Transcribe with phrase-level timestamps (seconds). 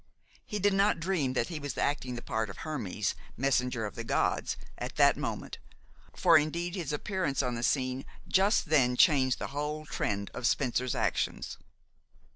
[0.43, 4.03] He did not dream that he was acting the part of Hermes, messenger of the
[4.03, 5.59] gods, at that moment,
[6.15, 10.95] for indeed his appearance on the scene just then changed the whole trend of Spencer's
[10.95, 11.59] actions.